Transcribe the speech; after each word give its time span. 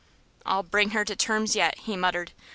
"I'll 0.47 0.63
bring 0.63 0.89
her 0.97 1.05
to 1.05 1.15
terms 1.15 1.55
yet," 1.55 1.77
he 1.77 1.95
muttered. 1.95 2.31